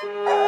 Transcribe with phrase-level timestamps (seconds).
[0.00, 0.39] Thank you.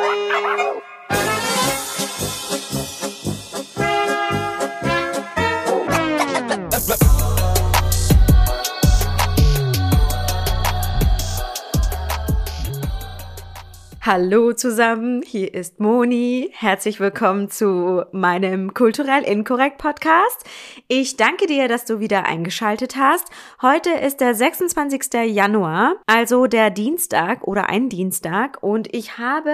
[14.04, 16.50] Hallo zusammen, hier ist Moni.
[16.54, 20.44] Herzlich willkommen zu meinem Kulturell Inkorrekt Podcast.
[20.88, 23.28] Ich danke dir, dass du wieder eingeschaltet hast.
[23.62, 25.32] Heute ist der 26.
[25.32, 29.52] Januar, also der Dienstag oder ein Dienstag und ich habe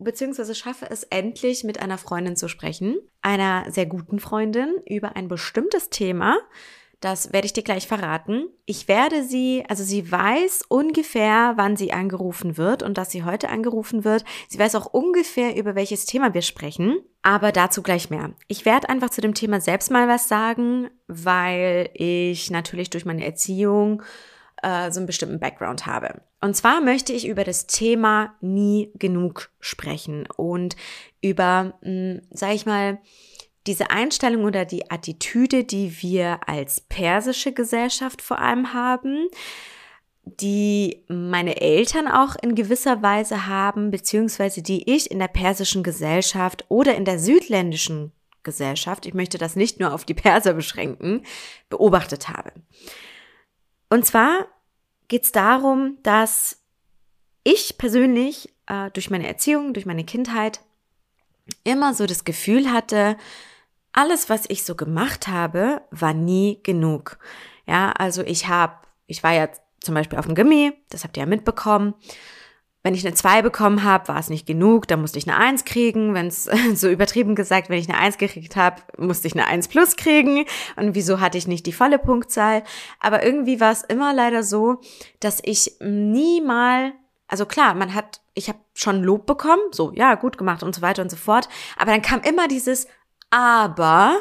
[0.00, 5.28] beziehungsweise schaffe es endlich mit einer Freundin zu sprechen, einer sehr guten Freundin über ein
[5.28, 6.36] bestimmtes Thema,
[7.00, 8.48] das werde ich dir gleich verraten.
[8.64, 13.50] Ich werde sie, also sie weiß ungefähr, wann sie angerufen wird und dass sie heute
[13.50, 14.24] angerufen wird.
[14.48, 16.98] Sie weiß auch ungefähr, über welches Thema wir sprechen.
[17.22, 18.32] Aber dazu gleich mehr.
[18.48, 23.26] Ich werde einfach zu dem Thema selbst mal was sagen, weil ich natürlich durch meine
[23.26, 24.02] Erziehung
[24.62, 26.22] äh, so einen bestimmten Background habe.
[26.40, 30.76] Und zwar möchte ich über das Thema nie genug sprechen und
[31.20, 32.98] über, mh, sag ich mal,
[33.66, 39.28] diese Einstellung oder die Attitüde, die wir als persische Gesellschaft vor allem haben,
[40.24, 46.64] die meine Eltern auch in gewisser Weise haben, beziehungsweise die ich in der persischen Gesellschaft
[46.68, 51.22] oder in der südländischen Gesellschaft, ich möchte das nicht nur auf die Perser beschränken,
[51.68, 52.52] beobachtet habe.
[53.88, 54.46] Und zwar
[55.08, 56.62] geht es darum, dass
[57.44, 60.60] ich persönlich äh, durch meine Erziehung, durch meine Kindheit
[61.62, 63.16] immer so das Gefühl hatte,
[63.96, 67.18] alles, was ich so gemacht habe, war nie genug.
[67.66, 68.74] Ja, also ich habe,
[69.06, 69.48] ich war ja
[69.80, 71.94] zum Beispiel auf dem Gimmi, das habt ihr ja mitbekommen.
[72.82, 75.64] Wenn ich eine 2 bekommen habe, war es nicht genug, dann musste ich eine 1
[75.64, 76.14] kriegen.
[76.14, 79.68] Wenn es so übertrieben gesagt, wenn ich eine 1 gekriegt habe, musste ich eine 1
[79.68, 80.44] plus kriegen.
[80.76, 82.62] Und wieso hatte ich nicht die volle Punktzahl?
[83.00, 84.80] Aber irgendwie war es immer leider so,
[85.20, 86.92] dass ich nie mal,
[87.26, 90.82] also klar, man hat, ich habe schon Lob bekommen, so, ja, gut gemacht und so
[90.82, 91.48] weiter und so fort.
[91.76, 92.86] Aber dann kam immer dieses,
[93.36, 94.16] aber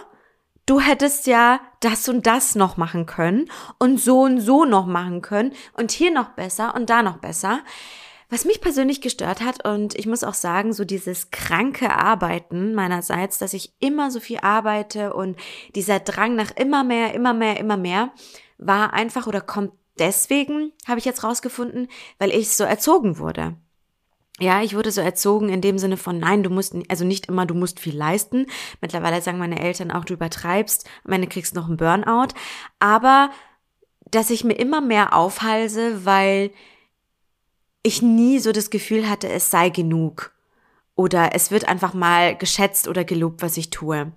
[0.66, 3.50] du hättest ja das und das noch machen können
[3.80, 7.62] und so und so noch machen können und hier noch besser und da noch besser.
[8.30, 13.38] Was mich persönlich gestört hat und ich muss auch sagen, so dieses kranke Arbeiten meinerseits,
[13.38, 15.38] dass ich immer so viel arbeite und
[15.76, 18.12] dieser Drang nach immer mehr, immer mehr, immer mehr,
[18.58, 21.88] war einfach oder kommt deswegen, habe ich jetzt rausgefunden,
[22.20, 23.56] weil ich so erzogen wurde.
[24.40, 27.46] Ja, ich wurde so erzogen in dem Sinne von, nein, du musst, also nicht immer,
[27.46, 28.48] du musst viel leisten.
[28.82, 32.34] Mittlerweile sagen meine Eltern auch, du übertreibst, am Ende kriegst noch einen Burnout.
[32.80, 33.30] Aber,
[34.12, 36.52] dass ich mir immer mehr aufhalse, weil
[37.82, 40.34] ich nie so das Gefühl hatte, es sei genug.
[40.96, 44.12] Oder es wird einfach mal geschätzt oder gelobt, was ich tue.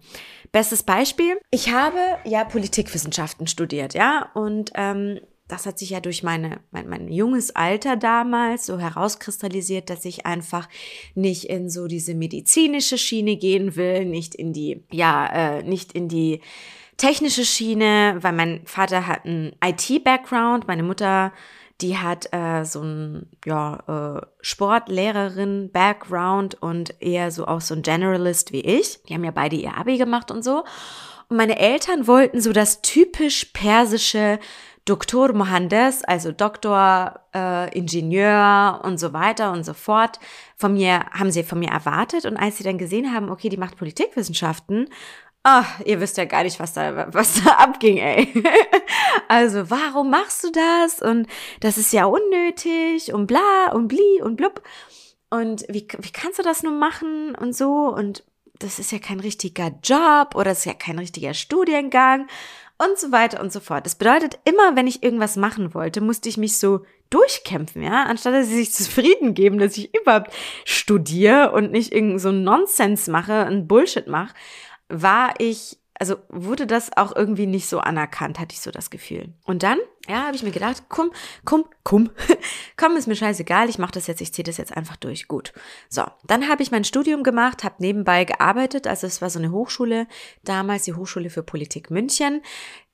[0.50, 6.22] Bestes Beispiel, ich habe ja Politikwissenschaften studiert, ja, und ähm, das hat sich ja durch
[6.22, 10.68] meine, mein, mein junges Alter damals so herauskristallisiert, dass ich einfach
[11.14, 16.08] nicht in so diese medizinische Schiene gehen will, nicht in die, ja, äh, nicht in
[16.08, 16.42] die
[16.98, 21.32] technische Schiene, weil mein Vater hat einen IT-Background, meine Mutter,
[21.80, 28.50] die hat äh, so ein ja, äh, Sportlehrerin-Background und eher so auch so ein Generalist
[28.52, 29.00] wie ich.
[29.04, 30.64] Die haben ja beide ihr Abi gemacht und so.
[31.28, 34.38] Und meine Eltern wollten so das typisch persische
[34.88, 40.18] Doktor Mohandes, also Doktor, äh, Ingenieur und so weiter und so fort,
[40.56, 42.24] von mir, haben sie von mir erwartet.
[42.24, 44.88] Und als sie dann gesehen haben, okay, die macht Politikwissenschaften,
[45.42, 48.32] ach, ihr wisst ja gar nicht, was da, was da abging, ey.
[49.28, 51.02] also, warum machst du das?
[51.02, 51.26] Und
[51.60, 54.62] das ist ja unnötig und bla und bli und blub.
[55.28, 57.94] Und wie, wie kannst du das nur machen und so?
[57.94, 58.24] Und
[58.58, 62.26] das ist ja kein richtiger Job oder ist ja kein richtiger Studiengang
[62.78, 63.84] und so weiter und so fort.
[63.84, 68.34] Das bedeutet, immer wenn ich irgendwas machen wollte, musste ich mich so durchkämpfen, ja, anstatt
[68.34, 70.32] dass sie sich zufrieden geben, dass ich überhaupt
[70.64, 74.34] studiere und nicht irgend so Nonsens mache, ein Bullshit mache,
[74.88, 79.32] war ich also wurde das auch irgendwie nicht so anerkannt, hatte ich so das Gefühl.
[79.44, 79.78] Und dann,
[80.08, 81.10] ja, habe ich mir gedacht, komm,
[81.44, 82.10] komm, komm,
[82.76, 85.28] komm, ist mir scheißegal, ich mache das jetzt, ich ziehe das jetzt einfach durch.
[85.28, 85.52] Gut.
[85.88, 89.50] So, dann habe ich mein Studium gemacht, habe nebenbei gearbeitet, also es war so eine
[89.50, 90.06] Hochschule,
[90.44, 92.42] damals die Hochschule für Politik München.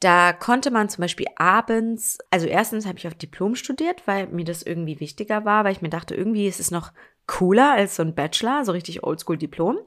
[0.00, 4.44] Da konnte man zum Beispiel abends, also erstens habe ich auf Diplom studiert, weil mir
[4.44, 6.92] das irgendwie wichtiger war, weil ich mir dachte, irgendwie ist es noch
[7.26, 9.78] cooler als so ein Bachelor, so richtig Oldschool-Diplom.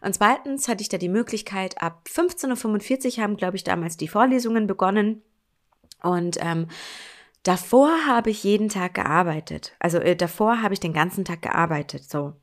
[0.00, 4.08] Und zweitens hatte ich da die Möglichkeit, ab 15.45 Uhr haben, glaube ich, damals die
[4.08, 5.22] Vorlesungen begonnen.
[6.02, 6.68] Und ähm,
[7.42, 9.74] davor habe ich jeden Tag gearbeitet.
[9.78, 12.04] Also äh, davor habe ich den ganzen Tag gearbeitet.
[12.10, 12.34] So.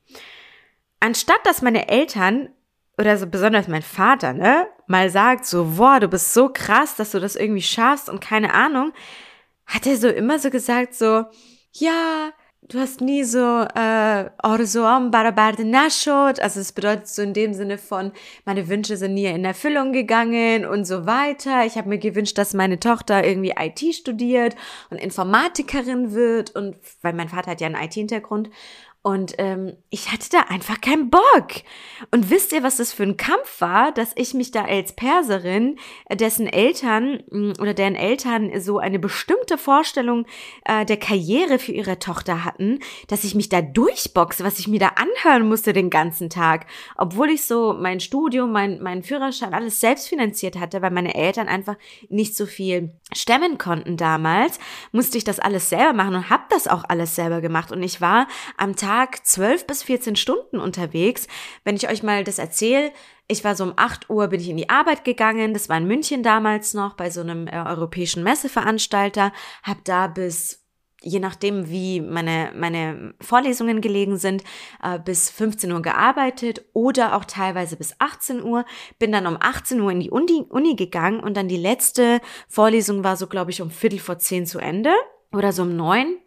[0.99, 2.49] Anstatt dass meine Eltern
[2.97, 7.11] oder so besonders mein Vater, ne, mal sagt so, boah, du bist so krass, dass
[7.11, 8.93] du das irgendwie schaffst und keine Ahnung,
[9.65, 11.25] hat er so immer so gesagt so,
[11.71, 12.31] ja,
[12.69, 17.77] du hast nie so äh, Orzoam Barabarde Nashot, also es bedeutet so in dem Sinne
[17.77, 18.11] von,
[18.45, 21.65] meine Wünsche sind nie in Erfüllung gegangen und so weiter.
[21.65, 24.55] Ich habe mir gewünscht, dass meine Tochter irgendwie IT studiert
[24.89, 28.49] und Informatikerin wird und weil mein Vater hat ja einen IT-Hintergrund
[29.03, 31.49] und ähm, ich hatte da einfach keinen Bock.
[32.11, 35.77] Und wisst ihr, was das für ein Kampf war, dass ich mich da als Perserin,
[36.05, 40.25] äh, dessen Eltern mm, oder deren Eltern so eine bestimmte Vorstellung
[40.63, 42.79] äh, der Karriere für ihre Tochter hatten,
[43.09, 46.65] dass ich mich da durchboxe, was ich mir da anhören musste den ganzen Tag.
[46.95, 51.49] Obwohl ich so mein Studium, mein, mein Führerschein, alles selbst finanziert hatte, weil meine Eltern
[51.49, 51.75] einfach
[52.07, 54.59] nicht so viel stemmen konnten damals,
[54.91, 57.71] musste ich das alles selber machen und habe das auch alles selber gemacht.
[57.71, 58.27] Und ich war
[58.57, 61.27] am Tag Tag 12 bis 14 Stunden unterwegs.
[61.63, 62.91] Wenn ich euch mal das erzähle,
[63.27, 65.87] ich war so um 8 Uhr bin ich in die Arbeit gegangen, das war in
[65.87, 69.33] München damals noch bei so einem äh, europäischen Messeveranstalter,
[69.63, 70.62] habe da bis
[71.03, 74.43] je nachdem, wie meine, meine Vorlesungen gelegen sind,
[74.81, 78.65] äh, bis 15 Uhr gearbeitet oder auch teilweise bis 18 Uhr.
[78.99, 83.03] Bin dann um 18 Uhr in die Uni, Uni gegangen und dann die letzte Vorlesung
[83.03, 84.91] war so, glaube ich, um Viertel vor zehn zu Ende
[85.31, 86.17] oder so um neun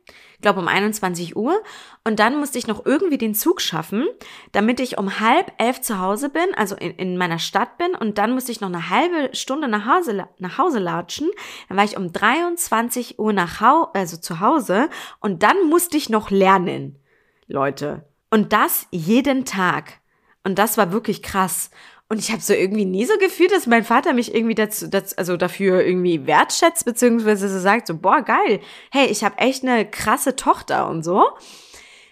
[0.40, 1.60] glaube um 21 Uhr.
[2.04, 4.06] Und dann musste ich noch irgendwie den Zug schaffen,
[4.52, 7.94] damit ich um halb elf zu Hause bin, also in, in meiner Stadt bin.
[7.94, 11.30] Und dann musste ich noch eine halbe Stunde nach Hause, nach Hause latschen.
[11.68, 14.88] Dann war ich um 23 Uhr nach Hause, also zu Hause.
[15.20, 16.98] Und dann musste ich noch lernen,
[17.46, 18.04] Leute.
[18.30, 20.00] Und das jeden Tag.
[20.44, 21.70] Und das war wirklich krass.
[22.08, 25.16] Und ich habe so irgendwie nie so gefühlt, dass mein Vater mich irgendwie dazu, dazu,
[25.18, 28.60] also dafür irgendwie wertschätzt, beziehungsweise so sagt, so, boah, geil,
[28.92, 31.24] hey, ich habe echt eine krasse Tochter und so.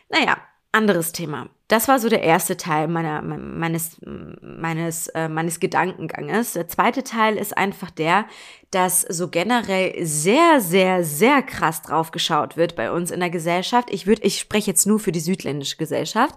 [0.09, 0.37] Naja,
[0.73, 1.49] anderes Thema.
[1.69, 3.97] Das war so der erste Teil meiner, meines,
[4.43, 6.55] meines, äh, meines Gedankenganges.
[6.55, 8.27] Der zweite Teil ist einfach der,
[8.71, 13.89] dass so generell sehr, sehr, sehr krass drauf geschaut wird bei uns in der Gesellschaft.
[13.93, 16.35] Ich würde, ich spreche jetzt nur für die südländische Gesellschaft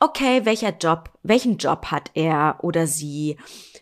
[0.00, 3.36] okay, welcher Job, welchen Job hat er oder sie?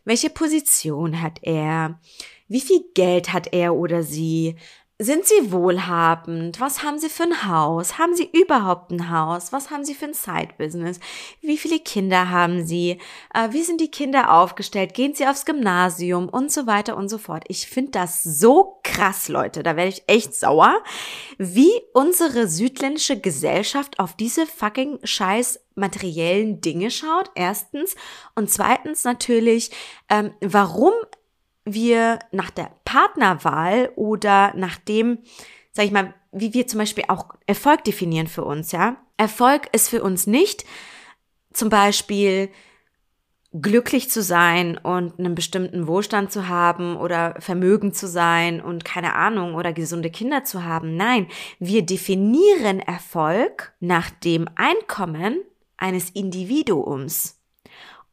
[0.05, 2.01] Welche Position hat er?
[2.49, 4.57] Wie viel Geld hat er oder sie?
[4.99, 6.59] Sind Sie wohlhabend?
[6.59, 7.99] Was haben Sie für ein Haus?
[7.99, 9.53] Haben Sie überhaupt ein Haus?
[9.53, 11.01] Was haben Sie für ein Side-Business?
[11.43, 12.99] Wie viele Kinder haben Sie?
[13.35, 14.95] Äh, wie sind die Kinder aufgestellt?
[14.95, 16.31] Gehen Sie aufs Gymnasium?
[16.31, 17.45] Und so weiter und so fort.
[17.49, 19.63] Ich finde das so krass, Leute.
[19.63, 20.83] Da werde ich echt sauer,
[21.37, 27.31] wie unsere südländische Gesellschaft auf diese fucking scheiß materiellen Dinge schaut.
[27.35, 27.97] Erstens.
[28.35, 29.73] Und zweitens natürlich,
[30.09, 30.95] ähm, warum
[31.67, 35.19] wir nach der Partnerwahl oder nach dem,
[35.73, 38.97] sag ich mal, wie wir zum Beispiel auch Erfolg definieren für uns, ja.
[39.19, 40.65] Erfolg ist für uns nicht
[41.53, 42.51] zum Beispiel
[43.53, 49.15] glücklich zu sein und einen bestimmten Wohlstand zu haben oder Vermögen zu sein und keine
[49.15, 50.97] Ahnung oder gesunde Kinder zu haben.
[50.97, 51.27] Nein,
[51.59, 55.41] wir definieren Erfolg nach dem Einkommen
[55.79, 57.36] eines Individuums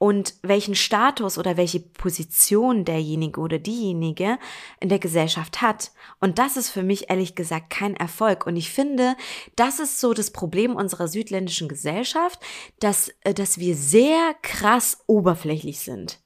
[0.04, 4.38] und welchen Status oder welche Position derjenige oder diejenige
[4.82, 5.94] in der Gesellschaft hat.
[6.20, 8.46] Und das ist für mich ehrlich gesagt kein Erfolg.
[8.46, 9.16] Und ich finde,
[9.56, 12.42] das ist so das Problem unserer südländischen Gesellschaft,
[12.82, 16.20] dass, äh, dass wir sehr krass oberflächlich sind.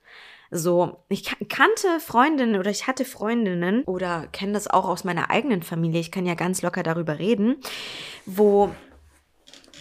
[0.49, 5.61] So, ich kannte Freundinnen oder ich hatte Freundinnen oder kenne das auch aus meiner eigenen
[5.61, 7.57] Familie, ich kann ja ganz locker darüber reden,
[8.25, 8.73] wo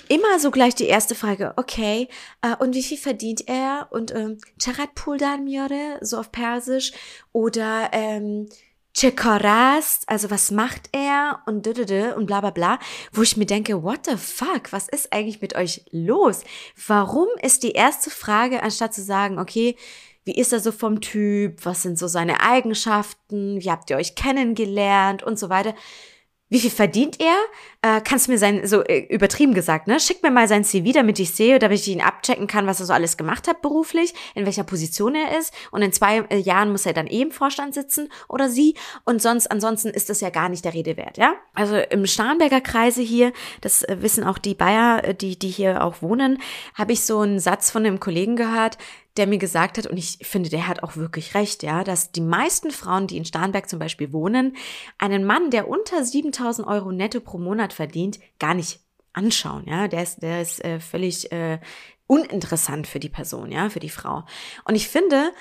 [0.08, 2.08] immer so gleich die erste Frage, okay,
[2.43, 3.88] äh, und wie viel verdient er?
[3.90, 6.92] Und ähm, Charat Puldan Miore, so auf Persisch,
[7.33, 8.49] oder ähm,
[8.97, 11.40] Chekorast, also was macht er?
[11.45, 12.78] Und und bla bla bla,
[13.12, 16.45] wo ich mir denke, what the fuck, was ist eigentlich mit euch los?
[16.87, 19.76] Warum ist die erste Frage, anstatt zu sagen, okay,
[20.25, 24.14] wie ist er so vom Typ, was sind so seine Eigenschaften, wie habt ihr euch
[24.14, 25.23] kennengelernt?
[25.23, 25.75] Und so weiter,
[26.49, 27.37] wie viel verdient er?
[27.83, 29.99] Äh, kannst du mir sein, so äh, übertrieben gesagt, ne?
[30.00, 32.87] Schick mir mal sein CV, damit ich sehe, damit ich ihn abchecken kann, was er
[32.87, 35.53] so alles gemacht hat beruflich, in welcher Position er ist.
[35.71, 38.75] Und in zwei äh, Jahren muss er dann eben im Vorstand sitzen oder sie.
[39.05, 41.35] Und sonst, ansonsten ist das ja gar nicht der Rede wert, ja?
[41.55, 45.83] Also im Starnberger Kreise hier, das äh, wissen auch die Bayer, äh, die, die hier
[45.83, 46.38] auch wohnen,
[46.75, 48.79] habe ich so einen Satz von einem Kollegen gehört,
[49.16, 52.20] der mir gesagt hat, und ich finde, der hat auch wirklich recht, ja, dass die
[52.20, 54.56] meisten Frauen, die in Starnberg zum Beispiel wohnen,
[54.99, 58.80] einen Mann, der unter 7000 Euro netto pro Monat verdient, gar nicht
[59.12, 61.58] anschauen, ja, der ist, der ist äh, völlig äh,
[62.06, 64.25] uninteressant für die Person, ja, für die Frau.
[64.64, 65.32] Und ich finde,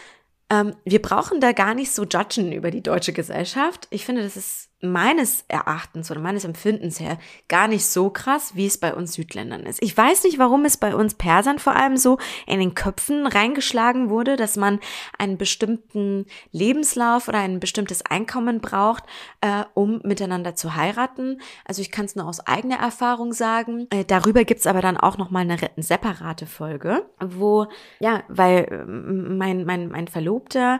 [0.50, 3.88] ähm, wir brauchen da gar nicht so judgen über die deutsche Gesellschaft.
[3.90, 7.18] Ich finde, das ist meines Erachtens oder meines Empfindens her
[7.48, 9.82] gar nicht so krass, wie es bei uns Südländern ist.
[9.82, 14.10] Ich weiß nicht, warum es bei uns Persern vor allem so in den Köpfen reingeschlagen
[14.10, 14.80] wurde, dass man
[15.18, 19.04] einen bestimmten Lebenslauf oder ein bestimmtes Einkommen braucht,
[19.42, 21.42] äh, um miteinander zu heiraten.
[21.64, 23.88] Also ich kann es nur aus eigener Erfahrung sagen.
[23.92, 27.68] Äh, darüber gibt's aber dann auch nochmal eine, separate Folge, wo,
[28.00, 30.80] ja, weil äh, mein, mein, mein Verlobter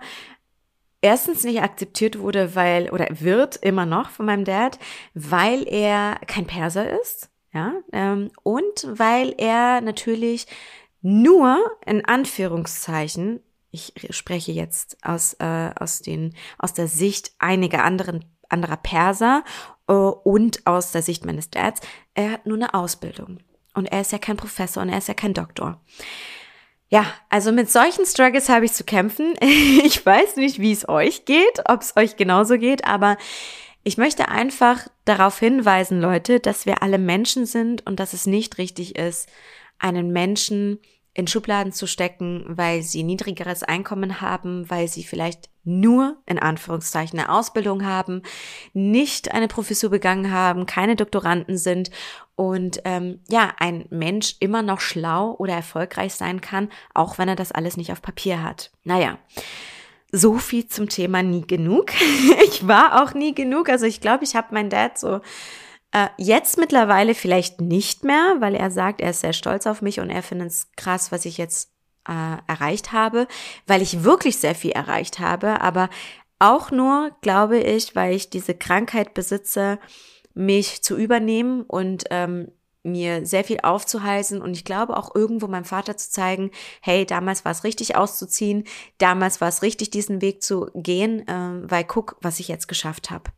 [1.06, 4.80] erstens nicht akzeptiert wurde, weil, oder wird immer noch von meinem Dad,
[5.14, 10.48] weil er kein Perser ist, ja, ähm, und weil er natürlich
[11.04, 18.26] nur in Anführungszeichen, ich spreche jetzt aus, äh, aus, den, aus der Sicht einiger anderen,
[18.50, 19.44] anderer Perser
[19.88, 21.82] äh, und aus der Sicht meines Dads,
[22.16, 23.38] er hat nur eine Ausbildung.
[23.76, 25.82] Und er ist ja kein Professor und er ist ja kein Doktor.
[26.90, 29.34] Ja, also mit solchen Struggles habe ich zu kämpfen.
[29.42, 33.18] Ich weiß nicht, wie es euch geht, ob es euch genauso geht, aber
[33.84, 38.58] ich möchte einfach darauf hinweisen, Leute, dass wir alle Menschen sind und dass es nicht
[38.58, 39.30] richtig ist,
[39.78, 40.80] einen Menschen
[41.14, 47.18] in Schubladen zu stecken, weil sie niedrigeres Einkommen haben, weil sie vielleicht nur in Anführungszeichen
[47.18, 48.22] eine Ausbildung haben,
[48.74, 51.90] nicht eine Professur begangen haben, keine Doktoranden sind
[52.36, 57.36] und ähm, ja, ein Mensch immer noch schlau oder erfolgreich sein kann, auch wenn er
[57.36, 58.72] das alles nicht auf Papier hat.
[58.84, 59.18] Naja.
[60.12, 61.92] So viel zum Thema nie genug.
[62.46, 63.70] ich war auch nie genug.
[63.70, 65.20] Also ich glaube, ich habe meinen Dad so
[65.92, 70.00] äh, jetzt mittlerweile vielleicht nicht mehr, weil er sagt, er ist sehr stolz auf mich
[70.00, 71.72] und er findet es krass, was ich jetzt
[72.08, 73.28] äh, erreicht habe,
[73.66, 75.90] weil ich wirklich sehr viel erreicht habe, aber
[76.38, 79.80] auch nur, glaube ich, weil ich diese Krankheit besitze,
[80.36, 82.52] mich zu übernehmen und ähm,
[82.84, 86.52] mir sehr viel aufzuhalsen und ich glaube auch irgendwo meinem Vater zu zeigen,
[86.82, 88.64] hey, damals war es richtig auszuziehen,
[89.00, 93.10] damals war es richtig, diesen Weg zu gehen, äh, weil guck, was ich jetzt geschafft
[93.10, 93.32] habe.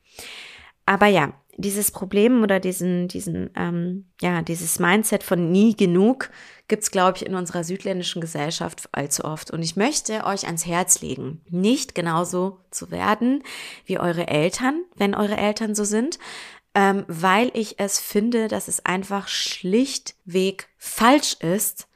[0.85, 6.29] Aber ja, dieses Problem oder diesen, diesen, ähm, ja, dieses Mindset von nie genug
[6.67, 9.49] gibt's, glaube ich, in unserer südländischen Gesellschaft allzu oft.
[9.51, 13.43] Und ich möchte euch ans Herz legen, nicht genauso zu werden
[13.85, 16.19] wie eure Eltern, wenn eure Eltern so sind,
[16.77, 21.87] ähm, weil ich es finde, dass es einfach schlichtweg falsch ist,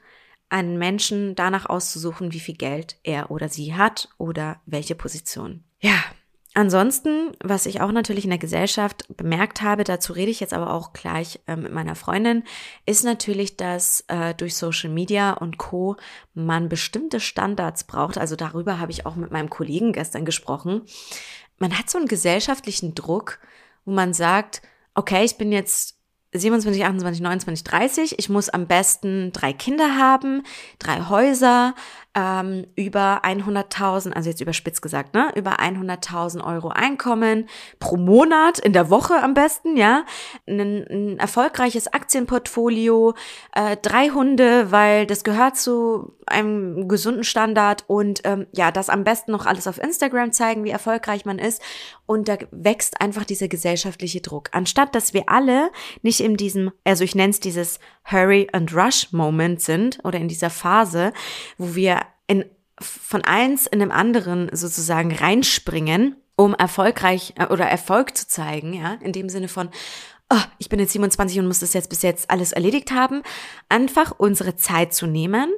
[0.48, 5.62] einen Menschen danach auszusuchen, wie viel Geld er oder sie hat oder welche Position.
[5.80, 6.02] Ja,
[6.54, 10.74] Ansonsten, was ich auch natürlich in der Gesellschaft bemerkt habe, dazu rede ich jetzt aber
[10.74, 12.44] auch gleich äh, mit meiner Freundin,
[12.84, 15.96] ist natürlich, dass äh, durch Social Media und Co
[16.34, 18.18] man bestimmte Standards braucht.
[18.18, 20.82] Also darüber habe ich auch mit meinem Kollegen gestern gesprochen.
[21.56, 23.38] Man hat so einen gesellschaftlichen Druck,
[23.84, 24.62] wo man sagt,
[24.94, 25.96] okay, ich bin jetzt
[26.34, 28.18] 27, 28, 29, 30.
[28.18, 30.42] Ich muss am besten drei Kinder haben,
[30.78, 31.74] drei Häuser,
[32.14, 38.72] ähm, über 100.000, also jetzt überspitzt gesagt, ne, über 100.000 Euro Einkommen pro Monat, in
[38.72, 40.04] der Woche am besten, ja,
[40.46, 43.14] ein, ein erfolgreiches Aktienportfolio,
[43.54, 49.04] äh, drei Hunde, weil das gehört zu einem gesunden Standard und ähm, ja, das am
[49.04, 51.62] besten noch alles auf Instagram zeigen, wie erfolgreich man ist
[52.06, 54.50] und da wächst einfach dieser gesellschaftliche Druck.
[54.52, 55.70] Anstatt dass wir alle
[56.02, 60.28] nicht in diesem, also ich nenne es dieses Hurry and Rush Moment sind oder in
[60.28, 61.12] dieser Phase,
[61.58, 62.44] wo wir in,
[62.80, 68.94] von eins in dem anderen sozusagen reinspringen, um erfolgreich äh, oder Erfolg zu zeigen, ja,
[69.00, 69.70] in dem Sinne von,
[70.30, 73.22] oh, ich bin jetzt 27 und muss das jetzt bis jetzt alles erledigt haben,
[73.68, 75.52] einfach unsere Zeit zu nehmen,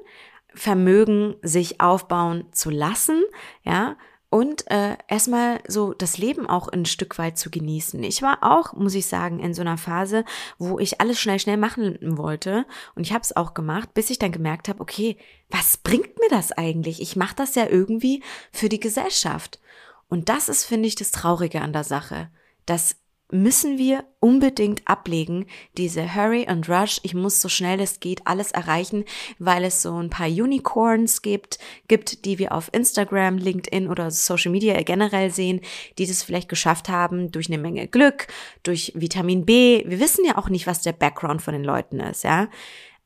[0.57, 3.25] Vermögen sich aufbauen zu lassen,
[3.63, 3.97] ja,
[4.35, 8.03] und äh, erstmal so das Leben auch ein Stück weit zu genießen.
[8.03, 10.25] Ich war auch, muss ich sagen, in so einer Phase,
[10.59, 14.19] wo ich alles schnell, schnell machen wollte und ich habe es auch gemacht, bis ich
[14.19, 15.19] dann gemerkt habe, okay,
[15.51, 17.01] was bringt mir das eigentlich?
[17.01, 19.61] Ich mache das ja irgendwie für die Gesellschaft.
[20.09, 22.29] Und das ist, finde ich, das Traurige an der Sache,
[22.67, 22.97] dass
[23.31, 28.53] müssen wir unbedingt ablegen, diese Hurry and Rush, ich muss so schnell es geht alles
[28.53, 29.05] erreichen,
[29.39, 34.53] weil es so ein paar Unicorns gibt, gibt, die wir auf Instagram, LinkedIn oder Social
[34.53, 35.61] Media generell sehen,
[35.99, 38.29] die das vielleicht geschafft haben durch eine Menge Glück,
[38.63, 39.85] durch Vitamin B.
[39.87, 42.49] Wir wissen ja auch nicht, was der Background von den Leuten ist, ja.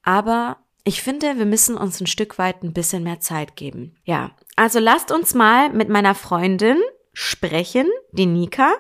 [0.03, 3.97] Aber ich finde, wir müssen uns ein Stück weit ein bisschen mehr Zeit geben.
[4.05, 4.31] Ja.
[4.57, 6.79] Also lasst uns mal mit meiner Freundin
[7.21, 8.75] sprechen, die Nika,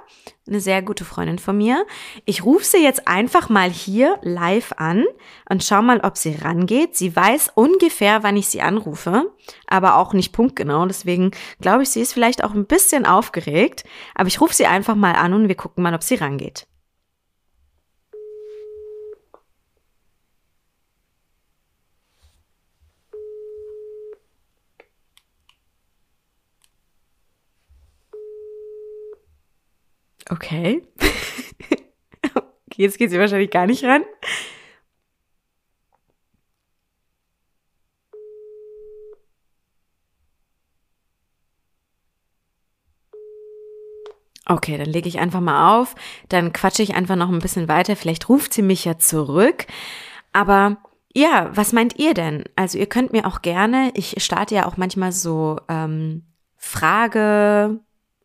[0.46, 1.84] eine sehr gute Freundin von mir.
[2.24, 5.04] Ich rufe sie jetzt einfach mal hier live an
[5.50, 6.94] und schau mal, ob sie rangeht.
[6.94, 9.34] Sie weiß ungefähr, wann ich sie anrufe,
[9.66, 10.86] aber auch nicht punktgenau.
[10.86, 13.82] Deswegen glaube ich, sie ist vielleicht auch ein bisschen aufgeregt.
[14.14, 16.68] Aber ich rufe sie einfach mal an und wir gucken mal, ob sie rangeht.
[30.30, 30.82] Okay.
[32.76, 34.02] Jetzt geht sie wahrscheinlich gar nicht ran.
[44.50, 45.94] Okay, dann lege ich einfach mal auf,
[46.30, 49.66] dann quatsche ich einfach noch ein bisschen weiter, vielleicht ruft sie mich ja zurück.
[50.32, 50.78] Aber
[51.14, 52.44] ja, was meint ihr denn?
[52.56, 56.24] Also ihr könnt mir auch gerne, ich starte ja auch manchmal so ähm,
[56.56, 57.80] Frage,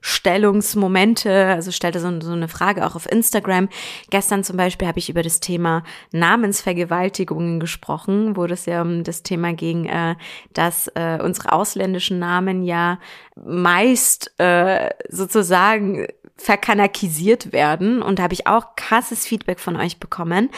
[0.05, 3.69] Stellungsmomente, also stellte so, so, eine Frage auch auf Instagram.
[4.09, 9.23] Gestern zum Beispiel habe ich über das Thema Namensvergewaltigungen gesprochen, wo das ja um das
[9.23, 10.15] Thema ging, äh,
[10.51, 12.99] dass äh, unsere ausländischen Namen ja
[13.35, 16.05] meist äh, sozusagen
[16.35, 18.01] verkanakisiert werden.
[18.01, 20.49] Und da habe ich auch krasses Feedback von euch bekommen.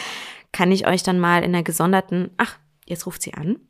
[0.50, 3.60] Kann ich euch dann mal in der gesonderten, ach, jetzt ruft sie an.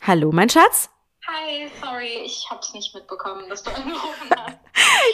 [0.00, 0.88] Hallo, mein Schatz.
[1.30, 4.58] Hi, sorry, ich hab's nicht mitbekommen, dass du angerufen hast.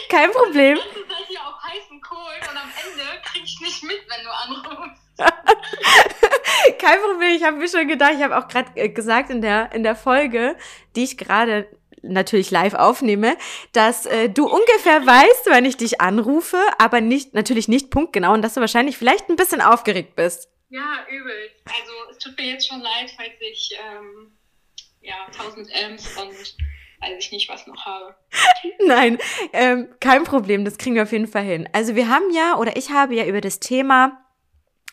[0.09, 0.77] Kein Problem.
[0.77, 4.31] Du bist hier auf heißen Kohlen und am Ende krieg ich nicht mit, wenn du
[4.31, 5.01] anrufst.
[6.79, 9.73] Kein Problem, ich habe mir schon gedacht, ich habe auch gerade äh, gesagt in der,
[9.73, 10.55] in der Folge,
[10.95, 11.67] die ich gerade
[12.01, 13.35] natürlich live aufnehme,
[13.73, 18.41] dass äh, du ungefähr weißt, wann ich dich anrufe, aber nicht natürlich nicht punktgenau und
[18.41, 20.47] dass du wahrscheinlich vielleicht ein bisschen aufgeregt bist.
[20.69, 21.51] Ja, übel.
[21.65, 24.31] Also es tut mir jetzt schon leid, falls ich ähm,
[25.05, 26.33] ja, 1000 Amps und
[27.01, 28.15] weiß ich nicht, was noch habe.
[28.85, 29.17] Nein,
[29.53, 31.69] ähm, kein Problem, das kriegen wir auf jeden Fall hin.
[31.71, 34.24] Also wir haben ja, oder ich habe ja über das Thema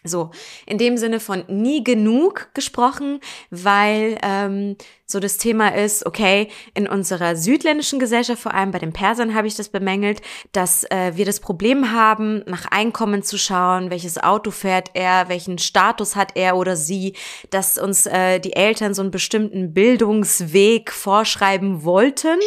[0.04, 0.30] so,
[0.66, 4.76] in dem Sinne von nie genug gesprochen, weil ähm,
[5.12, 9.46] so das Thema ist, okay, in unserer südländischen Gesellschaft, vor allem bei den Persern habe
[9.46, 14.50] ich das bemängelt, dass äh, wir das Problem haben, nach Einkommen zu schauen, welches Auto
[14.50, 17.14] fährt er, welchen Status hat er oder sie,
[17.50, 22.38] dass uns äh, die Eltern so einen bestimmten Bildungsweg vorschreiben wollten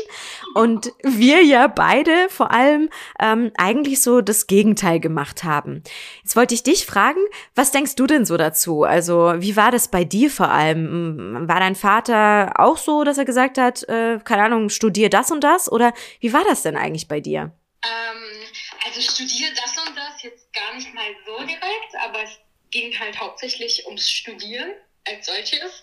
[0.55, 2.89] und wir ja beide vor allem
[3.21, 5.83] ähm, eigentlich so das Gegenteil gemacht haben.
[6.23, 7.19] Jetzt wollte ich dich fragen,
[7.55, 8.83] was denkst du denn so dazu?
[8.83, 11.47] Also wie war das bei dir vor allem?
[11.47, 15.41] War dein Vater auch so, dass er gesagt hat, äh, keine Ahnung, studier das und
[15.41, 15.71] das?
[15.71, 17.57] Oder wie war das denn eigentlich bei dir?
[17.83, 18.23] Ähm,
[18.85, 22.37] also studier das und das jetzt gar nicht mal so direkt, aber es
[22.71, 24.71] ging halt hauptsächlich ums Studieren
[25.07, 25.81] als solches.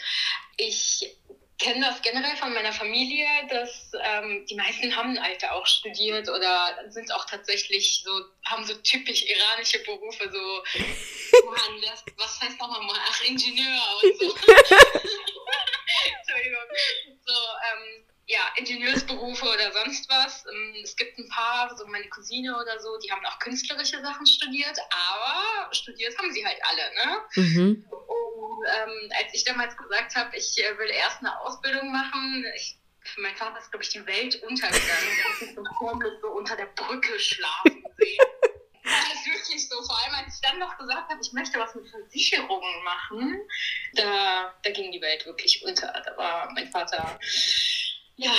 [0.59, 1.17] Ich
[1.63, 6.77] kenne das generell von meiner Familie, dass ähm, die meisten haben halt auch studiert oder
[6.89, 8.11] sind auch tatsächlich so,
[8.45, 10.65] haben so typisch iranische Berufe, so,
[12.17, 14.27] was heißt nochmal, ach, Ingenieur und so.
[16.19, 16.67] Entschuldigung.
[17.25, 20.45] So, ähm, ja, Ingenieursberufe oder sonst was.
[20.47, 24.27] Ähm, es gibt ein paar, so meine Cousine oder so, die haben auch künstlerische Sachen
[24.27, 27.21] studiert, aber studiert haben sie halt alle, ne?
[27.37, 27.85] Mhm.
[27.91, 32.79] Und ähm, als ich damals gesagt habe, ich äh, will erst eine Ausbildung machen, ich,
[33.17, 35.25] mein Vater ist, glaube ich, die Welt untergegangen.
[35.25, 38.19] Hat mich so so unter der Brücke schlafen sehen.
[38.85, 39.83] Das ist wirklich so.
[39.83, 43.41] Vor allem, als ich dann noch gesagt habe, ich möchte was mit Versicherungen machen,
[43.95, 45.93] da, da ging die Welt wirklich unter.
[46.05, 47.19] Da war mein Vater
[48.17, 48.35] ja,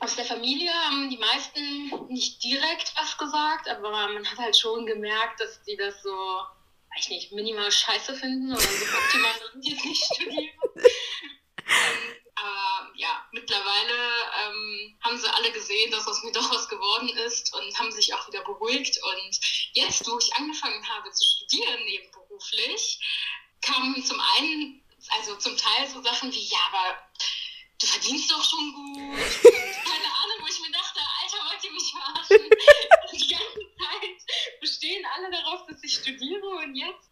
[0.00, 4.86] aus der Familie haben die meisten nicht direkt was gesagt, aber man hat halt schon
[4.86, 9.84] gemerkt, dass die das so, weiß ich nicht, minimal scheiße finden oder so optimal jetzt
[9.84, 10.50] nicht studieren.
[11.56, 13.94] ähm, aber ja, mittlerweile
[14.44, 18.12] ähm, haben sie alle gesehen, dass aus mir doch was geworden ist und haben sich
[18.14, 18.98] auch wieder beruhigt.
[19.02, 19.40] Und
[19.72, 23.00] jetzt, wo ich angefangen habe zu studieren, nebenberuflich,
[23.62, 24.82] kamen zum einen,
[25.16, 26.98] also zum Teil so Sachen wie, ja, aber
[27.84, 28.96] du verdienst doch schon gut.
[29.42, 32.50] Keine Ahnung, wo ich mir dachte, Alter, wollt ihr mich verarschen?
[33.12, 37.10] Die ganze Zeit bestehen alle darauf, dass ich studiere und jetzt.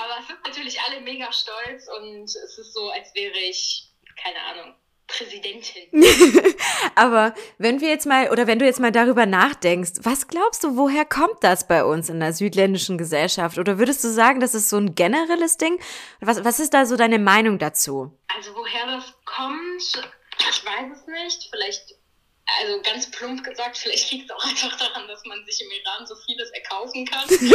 [0.00, 3.88] Aber es sind natürlich alle mega stolz und es ist so, als wäre ich,
[4.20, 4.74] keine Ahnung,
[5.08, 5.88] Präsidentin.
[6.94, 10.76] Aber wenn wir jetzt mal, oder wenn du jetzt mal darüber nachdenkst, was glaubst du,
[10.76, 13.58] woher kommt das bei uns in der südländischen Gesellschaft?
[13.58, 15.80] Oder würdest du sagen, das ist so ein generelles Ding?
[16.20, 18.12] Was, was ist da so deine Meinung dazu?
[18.36, 21.48] Also woher das kommt, ich weiß es nicht.
[21.50, 21.97] Vielleicht
[22.56, 26.06] also ganz plump gesagt, vielleicht liegt es auch einfach daran, dass man sich im Iran
[26.06, 27.52] so vieles erkaufen kann und, und,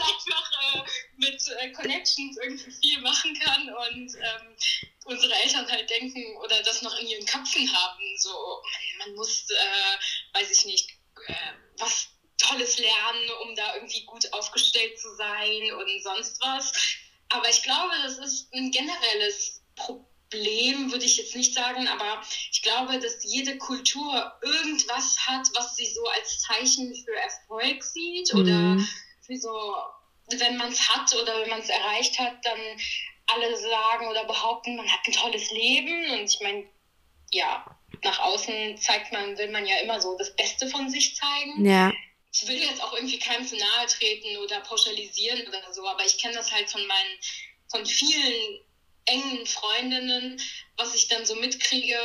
[0.00, 0.82] einfach äh,
[1.16, 4.56] mit äh, Connections irgendwie viel machen kann und ähm,
[5.04, 8.62] unsere Eltern halt denken oder das noch in ihren Köpfen haben, so
[8.98, 10.90] man muss, äh, weiß ich nicht,
[11.26, 11.34] äh,
[11.78, 16.72] was Tolles lernen, um da irgendwie gut aufgestellt zu sein und sonst was.
[17.28, 22.22] Aber ich glaube, das ist ein generelles Problem würde ich jetzt nicht sagen, aber
[22.64, 28.40] glaube, dass jede Kultur irgendwas hat, was sie so als Zeichen für Erfolg sieht mhm.
[28.40, 28.84] oder
[29.24, 29.76] für so,
[30.38, 32.58] wenn man es hat oder wenn man es erreicht hat, dann
[33.26, 36.64] alle sagen oder behaupten, man hat ein tolles Leben und ich meine,
[37.30, 37.64] ja,
[38.02, 41.64] nach außen zeigt man, will man ja immer so das Beste von sich zeigen.
[41.64, 41.92] Ja.
[42.32, 46.18] ich will jetzt auch irgendwie keinem zu nahe treten oder pauschalisieren oder so, aber ich
[46.18, 47.18] kenne das halt von meinen,
[47.70, 48.60] von vielen
[49.06, 50.40] engen Freundinnen,
[50.76, 51.98] was ich dann so mitkriege,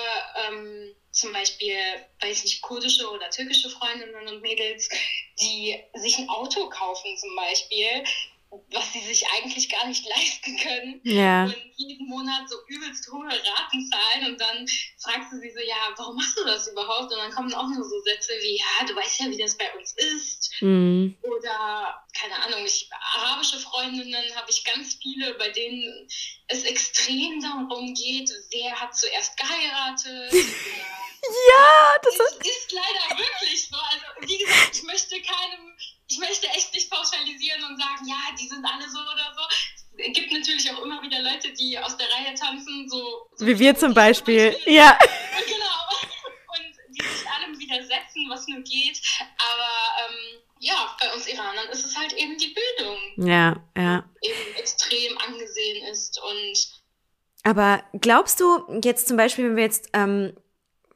[0.47, 1.77] ähm, zum Beispiel,
[2.21, 4.89] weiß nicht, kurdische oder türkische Freundinnen und Mädels,
[5.41, 8.03] die sich ein Auto kaufen zum Beispiel,
[8.71, 10.99] was sie sich eigentlich gar nicht leisten können.
[11.03, 11.43] Ja.
[11.43, 14.65] Und jeden Monat so übelst hohe Raten zahlen und dann
[14.97, 17.11] fragst du sie so, ja, warum machst du das überhaupt?
[17.11, 19.71] Und dann kommen auch nur so Sätze wie, ja, du weißt ja, wie das bei
[19.77, 20.51] uns ist.
[20.61, 21.17] Mhm.
[21.21, 26.07] Oder, keine Ahnung, ich, arabische Freundinnen habe ich ganz viele, bei denen
[26.47, 30.33] es extrem darum geht, wer hat zuerst geheiratet.
[31.21, 33.75] Ja, das ist, ist leider wirklich so.
[33.75, 35.75] Also, wie gesagt, ich möchte keinem
[36.09, 39.41] ich möchte echt nicht pauschalisieren und sagen, ja, die sind alle so oder so.
[39.97, 43.29] Es gibt natürlich auch immer wieder Leute, die aus der Reihe tanzen, so.
[43.35, 44.51] so Wie wir zum Beispiel.
[44.51, 44.73] Beispiel.
[44.73, 44.97] Ja.
[44.97, 46.57] Genau.
[46.57, 48.99] Und die sich allem widersetzen, was nur geht.
[49.37, 49.69] Aber
[50.09, 53.27] ähm, ja, bei uns Iranern ist es halt eben die Bildung.
[53.27, 54.03] Ja, ja.
[54.21, 56.81] Eben extrem angesehen ist und.
[57.43, 60.33] Aber glaubst du jetzt zum Beispiel, wenn wir jetzt ähm,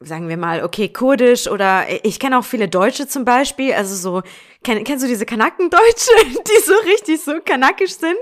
[0.04, 4.22] sagen wir mal, okay, kurdisch oder ich kenne auch viele Deutsche zum Beispiel, also so,
[4.62, 8.18] kenn, kennst du diese Kanackendeutsche, die so richtig so kanakisch sind?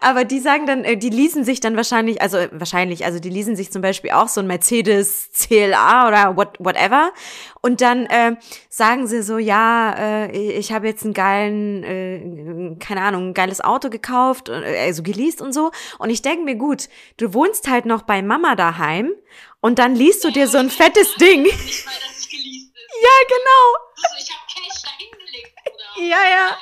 [0.00, 3.56] Aber die sagen dann, äh, die leasen sich dann wahrscheinlich, also wahrscheinlich, also die leasen
[3.56, 7.12] sich zum Beispiel auch so ein Mercedes CLA oder what, whatever
[7.60, 8.36] und dann äh,
[8.68, 13.60] sagen sie so, ja, äh, ich habe jetzt einen geilen, äh, keine Ahnung, ein geiles
[13.60, 17.86] Auto gekauft, äh, also geleast und so und ich denke mir, gut, du wohnst halt
[17.86, 19.12] noch bei Mama daheim
[19.60, 21.42] und dann liest du dir so ein fettes Ding.
[21.42, 22.72] Nicht mal, dass ich ist.
[23.02, 23.64] Ja, genau.
[24.04, 25.54] Also ich habe Cash da hingelegt.
[25.96, 26.58] Ja, ja.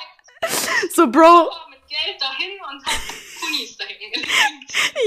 [0.93, 1.51] So, Bro.
[1.69, 2.83] Mit Geld dahin und
[3.79, 4.27] dahin gelegt.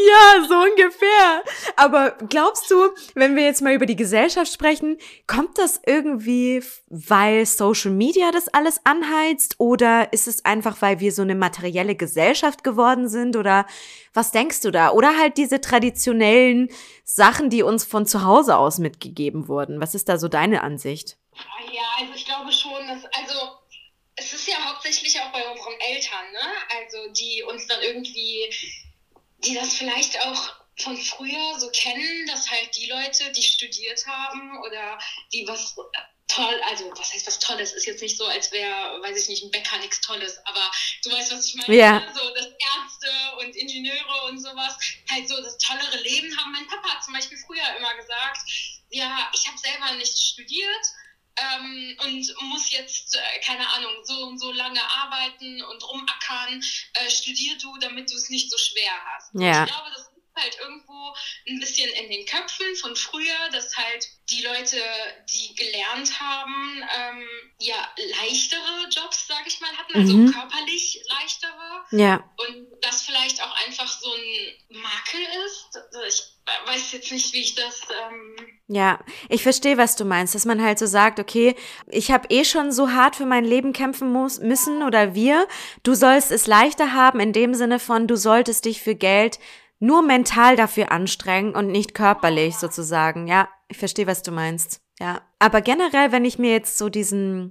[0.08, 1.42] Ja, so ungefähr.
[1.76, 7.46] Aber glaubst du, wenn wir jetzt mal über die Gesellschaft sprechen, kommt das irgendwie, weil
[7.46, 9.56] Social Media das alles anheizt?
[9.58, 13.36] Oder ist es einfach, weil wir so eine materielle Gesellschaft geworden sind?
[13.36, 13.66] Oder
[14.12, 14.90] was denkst du da?
[14.90, 16.68] Oder halt diese traditionellen
[17.04, 19.80] Sachen, die uns von zu Hause aus mitgegeben wurden.
[19.80, 21.16] Was ist da so deine Ansicht?
[21.72, 23.59] Ja, also ich glaube schon, dass, also
[24.20, 26.52] es ist ja hauptsächlich auch bei unseren Eltern, ne?
[26.78, 28.48] Also die uns dann irgendwie
[29.44, 34.58] die das vielleicht auch von früher so kennen, dass halt die Leute, die studiert haben
[34.62, 34.98] oder
[35.32, 35.74] die was
[36.28, 39.42] toll, also was heißt was Tolles, ist jetzt nicht so, als wäre, weiß ich nicht,
[39.42, 40.70] ein Bäcker nichts Tolles, aber
[41.02, 42.00] du weißt, was ich meine, ja.
[42.00, 42.14] Ne?
[42.14, 44.76] so, dass Ärzte und Ingenieure und sowas
[45.10, 46.52] halt so das tollere Leben haben.
[46.52, 48.38] Mein Papa hat zum Beispiel früher immer gesagt,
[48.90, 50.86] ja, ich habe selber nicht studiert,
[51.40, 56.62] ähm, und muss jetzt, äh, keine Ahnung, so und so lange arbeiten und rumackern,
[56.94, 59.30] äh, studier du, damit du es nicht so schwer hast.
[59.34, 59.64] Ja.
[59.64, 60.09] Ich glaube, das
[60.40, 61.14] halt irgendwo
[61.48, 64.76] ein bisschen in den Köpfen von früher, dass halt die Leute,
[65.28, 67.88] die gelernt haben, ähm, ja,
[68.20, 70.32] leichtere Jobs, sage ich mal, hatten, also mhm.
[70.32, 71.84] körperlich leichtere.
[71.90, 72.30] Ja.
[72.36, 75.76] Und das vielleicht auch einfach so ein Makel ist.
[75.76, 76.22] Also ich
[76.66, 77.80] weiß jetzt nicht, wie ich das.
[77.90, 81.56] Ähm ja, ich verstehe, was du meinst, dass man halt so sagt, okay,
[81.88, 85.48] ich habe eh schon so hart für mein Leben kämpfen muss, müssen oder wir,
[85.82, 89.38] du sollst es leichter haben in dem Sinne von, du solltest dich für Geld
[89.80, 93.26] nur mental dafür anstrengen und nicht körperlich sozusagen.
[93.26, 94.80] Ja, ich verstehe, was du meinst.
[95.00, 97.50] Ja, aber generell, wenn ich mir jetzt so diesen,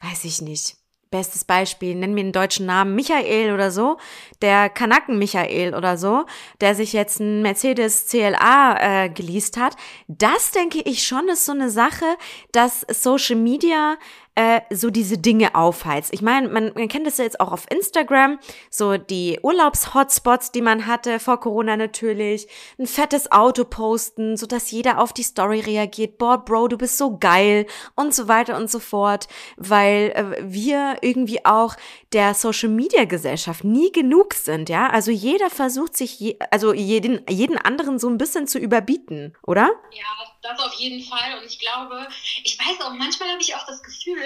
[0.00, 0.76] weiß ich nicht,
[1.10, 3.96] bestes Beispiel, nenn mir einen deutschen Namen, Michael oder so,
[4.42, 6.26] der Kanaken Michael oder so,
[6.60, 9.76] der sich jetzt ein Mercedes CLA äh, geleast hat,
[10.08, 12.04] das denke ich schon ist so eine Sache,
[12.52, 13.96] dass Social Media
[14.36, 16.12] äh, so diese Dinge aufheizt.
[16.12, 18.38] Ich meine, man, man kennt das ja jetzt auch auf Instagram,
[18.70, 22.46] so die Urlaubs-Hotspots, die man hatte vor Corona natürlich,
[22.78, 26.98] ein fettes Auto posten, so dass jeder auf die Story reagiert, boah, Bro, du bist
[26.98, 31.74] so geil und so weiter und so fort, weil äh, wir irgendwie auch
[32.12, 34.90] der Social-Media-Gesellschaft nie genug sind, ja?
[34.90, 39.70] Also jeder versucht sich, je, also jeden, jeden anderen so ein bisschen zu überbieten, oder?
[39.92, 40.04] Ja,
[40.46, 41.38] das auf jeden Fall.
[41.38, 42.06] Und ich glaube,
[42.44, 44.22] ich weiß auch, manchmal habe ich auch das Gefühl,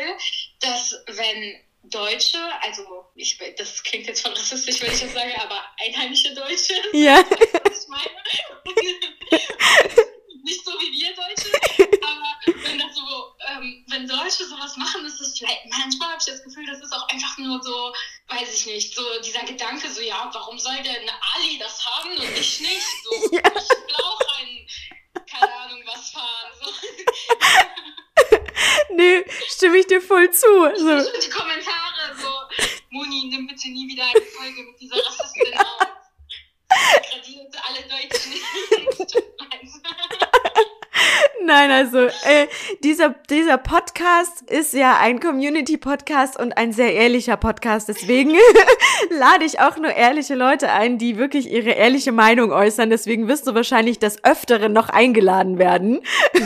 [0.61, 5.61] dass wenn Deutsche, also ich, das klingt jetzt voll rassistisch, wenn ich das sage, aber
[5.79, 7.25] einheimische Deutsche, ja.
[7.65, 8.05] was ich meine.
[10.43, 11.51] Nicht so wie wir Deutsche,
[12.03, 16.25] aber wenn das so, ähm, wenn Deutsche sowas machen, ist es vielleicht, manchmal habe ich
[16.27, 17.95] das Gefühl, das ist auch einfach nur so,
[18.29, 22.39] weiß ich nicht, so dieser Gedanke, so ja, warum soll denn Ali das haben und
[22.39, 22.87] ich nicht?
[23.05, 23.43] So, ja.
[23.45, 24.67] ich will auch einen
[25.31, 26.51] keine Ahnung, was fahren.
[26.61, 26.67] So.
[28.95, 29.25] nee,
[29.61, 30.47] stimme ich dir voll zu.
[30.47, 30.97] So.
[31.21, 32.29] Die Kommentare so,
[32.89, 35.87] Moni, nimm bitte nie wieder eine Folge mit dieser Rassistin auf.
[37.11, 38.33] Gradierte alle Deutschen.
[41.51, 42.47] Nein, also äh,
[42.85, 47.89] dieser, dieser Podcast ist ja ein Community-Podcast und ein sehr ehrlicher Podcast.
[47.89, 48.31] Deswegen
[49.11, 52.89] lade ich auch nur ehrliche Leute ein, die wirklich ihre ehrliche Meinung äußern.
[52.89, 56.03] Deswegen wirst du wahrscheinlich das Öfteren noch eingeladen werden.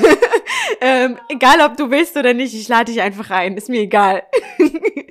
[0.81, 3.59] ähm, egal, ob du willst oder nicht, ich lade dich einfach ein.
[3.59, 4.23] Ist mir egal.
[4.57, 5.05] ich, äh,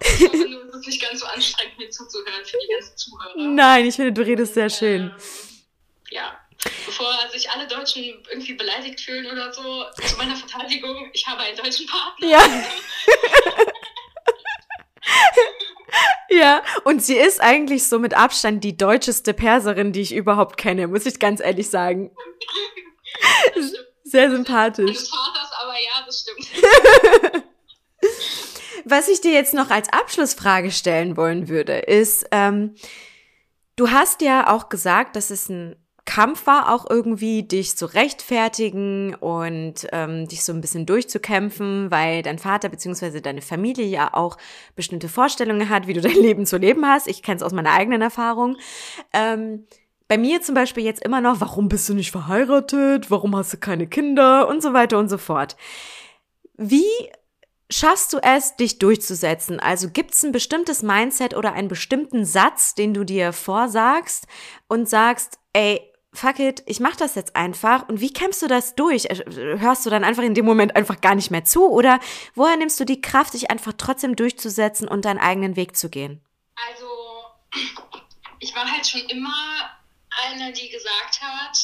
[0.00, 3.34] ich hoffe nur, es ist nicht ganz so anstrengend, mir zuzuhören für die ganzen Zuhörer.
[3.36, 5.02] Nein, ich finde, du redest sehr schön.
[5.02, 5.12] Ähm,
[6.10, 6.38] ja,
[6.86, 11.56] bevor sich alle Deutschen irgendwie beleidigt fühlen oder so, zu meiner Verteidigung, ich habe einen
[11.56, 12.26] deutschen Partner.
[12.26, 12.42] Ja.
[16.30, 20.88] ja, und sie ist eigentlich so mit Abstand die deutscheste Perserin, die ich überhaupt kenne,
[20.88, 22.10] muss ich ganz ehrlich sagen.
[24.04, 24.84] Sehr sympathisch.
[24.86, 27.44] Meines Vaters, aber ja, das stimmt.
[28.84, 32.74] Was ich dir jetzt noch als Abschlussfrage stellen wollen würde, ist, ähm,
[33.76, 39.14] du hast ja auch gesagt, dass es ein Kampf war auch irgendwie, dich zu rechtfertigen
[39.14, 44.36] und ähm, dich so ein bisschen durchzukämpfen, weil dein Vater beziehungsweise deine Familie ja auch
[44.76, 47.08] bestimmte Vorstellungen hat, wie du dein Leben zu leben hast.
[47.08, 48.56] Ich kenne es aus meiner eigenen Erfahrung.
[49.12, 49.66] Ähm,
[50.06, 53.10] bei mir zum Beispiel jetzt immer noch, warum bist du nicht verheiratet?
[53.10, 54.46] Warum hast du keine Kinder?
[54.48, 55.56] Und so weiter und so fort.
[56.58, 56.84] Wie
[57.70, 59.58] schaffst du es, dich durchzusetzen?
[59.58, 64.26] Also gibt es ein bestimmtes Mindset oder einen bestimmten Satz, den du dir vorsagst
[64.68, 65.80] und sagst, ey,
[66.14, 67.88] fuck it, ich mach das jetzt einfach.
[67.88, 69.06] Und wie kämpfst du das durch?
[69.06, 69.24] Äh,
[69.58, 71.68] hörst du dann einfach in dem Moment einfach gar nicht mehr zu?
[71.68, 72.00] Oder
[72.34, 76.24] woher nimmst du die Kraft, dich einfach trotzdem durchzusetzen und deinen eigenen Weg zu gehen?
[76.68, 76.88] Also,
[78.38, 79.78] ich war halt schon immer
[80.26, 81.58] eine, die gesagt hat,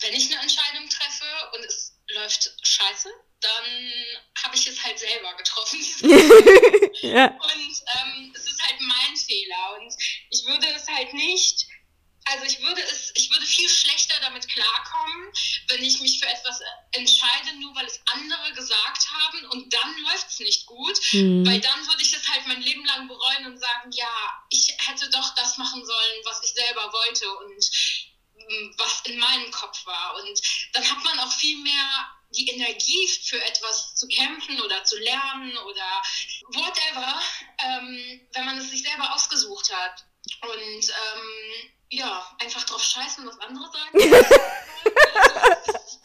[0.00, 1.24] wenn ich eine Entscheidung treffe
[1.56, 3.08] und es läuft scheiße,
[3.40, 3.92] dann
[4.42, 5.78] habe ich es halt selber getroffen.
[7.02, 7.26] ja.
[7.26, 9.78] Und ähm, es ist halt mein Fehler.
[9.78, 9.94] Und
[10.30, 11.66] ich würde es halt nicht
[12.26, 15.32] also ich würde es, ich würde viel schlechter damit klarkommen,
[15.68, 16.60] wenn ich mich für etwas
[16.92, 21.46] entscheide, nur weil es andere gesagt haben und dann läuft es nicht gut, mhm.
[21.46, 25.10] weil dann würde ich es halt mein Leben lang bereuen und sagen, ja, ich hätte
[25.10, 27.70] doch das machen sollen, was ich selber wollte und
[28.36, 30.16] mm, was in meinem Kopf war.
[30.16, 30.40] Und
[30.72, 35.56] dann hat man auch viel mehr die Energie für etwas zu kämpfen oder zu lernen
[35.58, 36.02] oder
[36.48, 37.22] whatever,
[37.58, 40.04] ähm, wenn man es sich selber ausgesucht hat.
[40.42, 43.98] Und ähm, ja, einfach drauf scheißen, was andere sagen.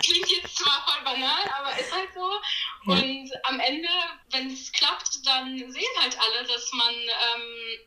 [0.04, 2.39] Klingt jetzt zwar voll banal, aber ist halt so.
[2.86, 3.89] Und am Ende,
[4.32, 7.80] wenn es klappt, dann sehen halt alle, dass man ähm,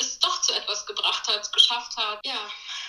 [0.00, 2.20] es doch zu etwas gebracht hat, geschafft hat.
[2.24, 2.38] Ja.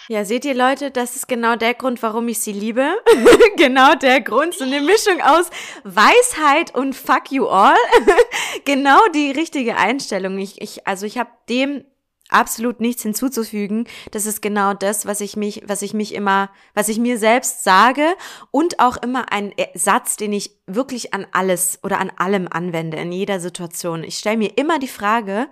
[0.08, 3.00] Ja, seht ihr Leute, das ist genau der Grund, warum ich sie liebe.
[3.58, 5.50] genau der Grund, so eine Mischung aus
[5.84, 7.78] Weisheit und Fuck you all.
[8.66, 10.40] genau die richtige Einstellung.
[10.40, 11.86] Ich, ich, also ich habe dem
[12.30, 13.88] absolut nichts hinzuzufügen.
[14.12, 17.64] Das ist genau das, was ich mich, was ich mich immer, was ich mir selbst
[17.64, 18.16] sage
[18.52, 23.12] und auch immer ein Satz, den ich wirklich an alles oder an allem anwende in
[23.12, 24.04] jeder Situation.
[24.04, 25.48] Ich stelle mir immer die Frage,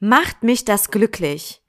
[0.00, 1.62] macht mich das glücklich?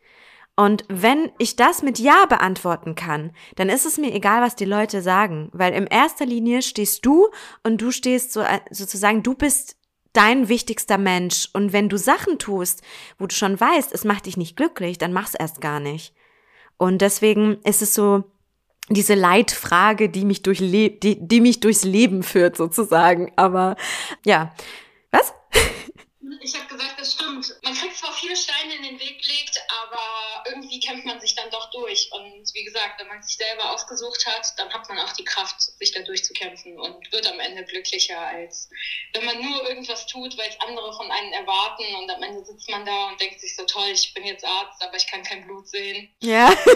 [0.58, 4.66] Und wenn ich das mit Ja beantworten kann, dann ist es mir egal, was die
[4.66, 7.28] Leute sagen, weil in erster Linie stehst du
[7.64, 9.76] und du stehst so äh, sozusagen, du bist
[10.16, 11.50] dein wichtigster Mensch.
[11.54, 12.82] Und wenn du Sachen tust,
[13.18, 16.14] wo du schon weißt, es macht dich nicht glücklich, dann mach's erst gar nicht.
[16.78, 18.24] Und deswegen ist es so
[18.90, 23.34] diese Leitfrage, die mich durch die, die mich durchs Leben führt sozusagen.
[23.36, 23.76] Aber
[24.26, 24.54] ja,
[25.12, 25.34] was?
[26.42, 27.56] Ich habe gesagt, das stimmt.
[27.64, 31.50] Man kriegt zwar viele Steine in den Weg gelegt, aber irgendwie kämpft man sich dann
[31.50, 32.10] doch durch.
[32.12, 35.60] Und wie gesagt, wenn man sich selber ausgesucht hat, dann hat man auch die Kraft,
[35.62, 37.05] sich da durchzukämpfen und
[37.66, 38.70] glücklicher, als
[39.14, 41.84] wenn man nur irgendwas tut, weil es andere von einem erwarten.
[41.96, 44.82] Und am Ende sitzt man da und denkt sich so, toll, ich bin jetzt Arzt,
[44.84, 46.14] aber ich kann kein Blut sehen.
[46.22, 46.50] Ja.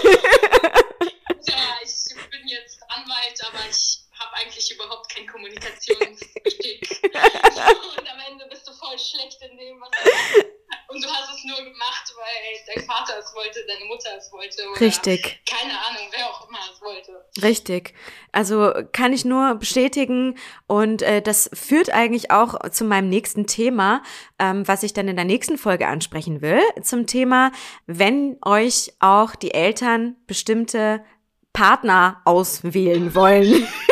[1.47, 6.99] ja, ich bin jetzt Anwalt, aber ich habe eigentlich überhaupt kein Kommunikationsgeschick.
[7.03, 10.58] und am Ende bist du voll schlecht in dem, was du
[10.89, 14.63] Und du hast es nur gemacht, weil dein Vater es wollte, deine Mutter es wollte.
[14.83, 15.39] Richtig.
[15.47, 17.23] Keine Ahnung, wer auch immer es wollte.
[17.43, 17.93] Richtig.
[18.31, 20.35] Also kann ich nur bestätigen.
[20.65, 24.01] Und äh, das führt eigentlich auch zu meinem nächsten Thema,
[24.39, 26.61] ähm, was ich dann in der nächsten Folge ansprechen will.
[26.81, 27.51] Zum Thema,
[27.85, 31.05] wenn euch auch die Eltern bestimmte
[31.53, 33.67] Partner auswählen wollen.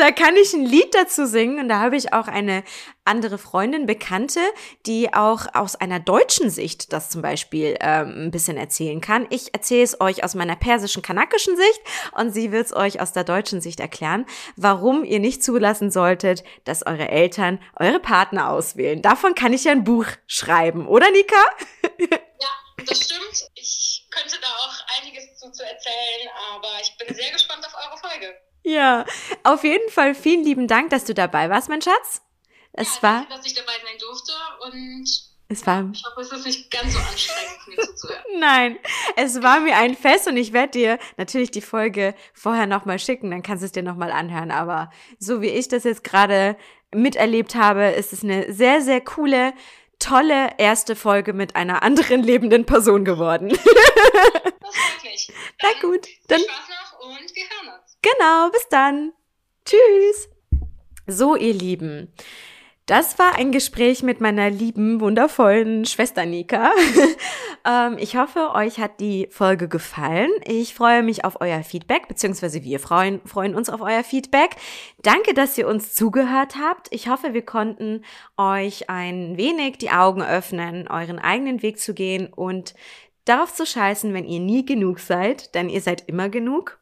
[0.00, 2.64] da kann ich ein Lied dazu singen und da habe ich auch eine
[3.04, 4.40] andere Freundin, Bekannte,
[4.86, 9.26] die auch aus einer deutschen Sicht das zum Beispiel ähm, ein bisschen erzählen kann.
[9.30, 11.80] Ich erzähle es euch aus meiner persischen, kanakischen Sicht
[12.12, 16.44] und sie wird es euch aus der deutschen Sicht erklären, warum ihr nicht zulassen solltet,
[16.64, 19.02] dass eure Eltern eure Partner auswählen.
[19.02, 21.36] Davon kann ich ja ein Buch schreiben, oder Nika?
[21.98, 22.48] Ja,
[22.86, 23.50] das stimmt.
[23.54, 27.98] Ich könnte da auch einiges zu, zu erzählen, aber ich bin sehr gespannt auf eure
[27.98, 28.49] Folge.
[28.62, 29.04] Ja,
[29.42, 32.22] auf jeden Fall vielen lieben Dank, dass du dabei warst, mein Schatz.
[32.72, 33.14] Es ja, war.
[33.20, 34.32] Danke, dass ich dabei sein durfte
[34.64, 35.90] und es war.
[35.92, 38.22] Ich hoffe, es ist nicht ganz so anstrengend, mir zuzuhören.
[38.38, 38.78] Nein,
[39.16, 43.32] es war mir ein Fest und ich werde dir natürlich die Folge vorher nochmal schicken,
[43.32, 44.52] dann kannst du es dir nochmal anhören.
[44.52, 46.56] Aber so wie ich das jetzt gerade
[46.94, 49.52] miterlebt habe, ist es eine sehr, sehr coole,
[49.98, 53.48] tolle erste Folge mit einer anderen lebenden Person geworden.
[53.48, 55.32] Das freut mich.
[55.62, 56.40] Na gut, dann.
[56.40, 57.89] Spaß noch und wir hören uns.
[58.02, 59.12] Genau, bis dann.
[59.64, 60.28] Tschüss.
[61.06, 62.12] So, ihr Lieben.
[62.90, 66.72] Das war ein Gespräch mit meiner lieben, wundervollen Schwester Nika.
[67.64, 70.30] ähm, ich hoffe, euch hat die Folge gefallen.
[70.44, 74.56] Ich freue mich auf euer Feedback, beziehungsweise wir freuen, freuen uns auf euer Feedback.
[75.02, 76.88] Danke, dass ihr uns zugehört habt.
[76.90, 78.04] Ich hoffe, wir konnten
[78.36, 82.74] euch ein wenig die Augen öffnen, euren eigenen Weg zu gehen und
[83.24, 86.79] darauf zu scheißen, wenn ihr nie genug seid, denn ihr seid immer genug.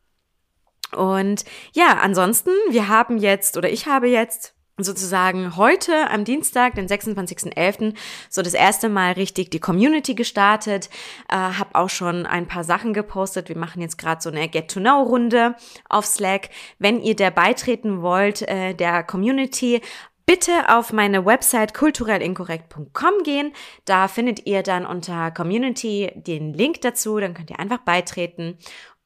[0.97, 6.87] Und ja, ansonsten, wir haben jetzt, oder ich habe jetzt sozusagen heute am Dienstag, den
[6.87, 7.95] 26.11.,
[8.31, 10.89] so das erste Mal richtig die Community gestartet,
[11.29, 13.49] äh, habe auch schon ein paar Sachen gepostet.
[13.49, 15.57] Wir machen jetzt gerade so eine Get-to-Know-Runde
[15.89, 16.51] auf Slack.
[16.79, 19.81] Wenn ihr der beitreten wollt, äh, der Community,
[20.27, 23.53] bitte auf meine Website kulturellinkorrekt.com gehen.
[23.85, 28.59] Da findet ihr dann unter Community den Link dazu, dann könnt ihr einfach beitreten.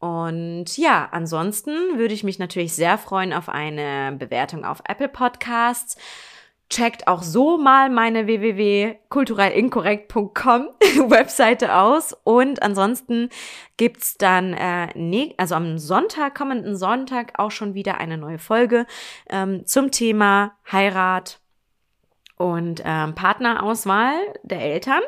[0.02, 5.96] Und ja, ansonsten würde ich mich natürlich sehr freuen auf eine Bewertung auf Apple Podcasts.
[6.68, 10.70] Checkt auch so mal meine www.kulturellinkorrekt.com
[11.08, 12.16] Webseite aus.
[12.24, 13.28] Und ansonsten
[13.76, 18.86] gibt's dann, äh, ne, also am Sonntag, kommenden Sonntag, auch schon wieder eine neue Folge
[19.30, 21.38] ähm, zum Thema Heirat
[22.38, 25.02] und ähm, Partnerauswahl der Eltern.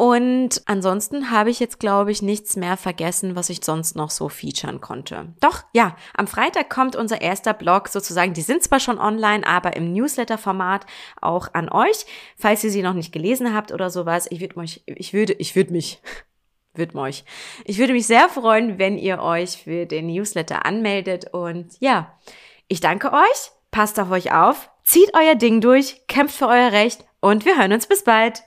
[0.00, 4.30] Und ansonsten habe ich jetzt, glaube ich, nichts mehr vergessen, was ich sonst noch so
[4.30, 5.34] featuren konnte.
[5.40, 8.32] Doch, ja, am Freitag kommt unser erster Blog sozusagen.
[8.32, 10.86] Die sind zwar schon online, aber im Newsletter-Format
[11.20, 12.06] auch an euch.
[12.38, 15.54] Falls ihr sie noch nicht gelesen habt oder sowas, ich würde mich, ich würde, ich
[15.54, 16.00] würde mich,
[16.72, 17.26] würde euch.
[17.66, 21.26] Ich würde mich sehr freuen, wenn ihr euch für den Newsletter anmeldet.
[21.34, 22.18] Und ja,
[22.68, 23.50] ich danke euch.
[23.70, 24.70] Passt auf euch auf.
[24.82, 28.44] Zieht euer Ding durch, kämpft für euer Recht und wir hören uns bis bald.